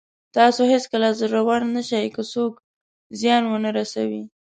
تاسو 0.35 0.61
هېڅکله 0.73 1.07
زړور 1.19 1.61
نه 1.73 1.81
شئ 1.89 2.05
که 2.15 2.21
څوک 2.33 2.53
زیان 3.19 3.43
ونه 3.47 3.69
رسوي. 3.77 4.23